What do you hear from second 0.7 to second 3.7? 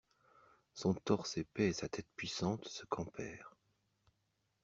Son torse épais et sa tête puissante se campèrent.